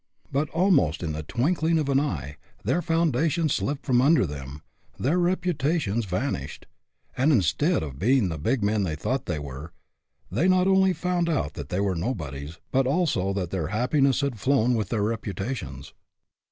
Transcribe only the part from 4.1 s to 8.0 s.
them, their reputations vanished, and, instead of